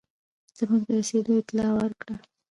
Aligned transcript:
زموږ 0.57 0.81
د 0.85 0.89
رسېدلو 0.99 1.39
اطلاع 1.41 1.71
ورکړه. 1.79 2.15